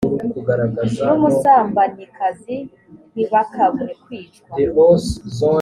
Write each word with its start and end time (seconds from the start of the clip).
n 1.05 1.07
umusambanyikazi 1.15 2.55
ntibakabure 3.13 3.93
kwicwa 4.03 4.47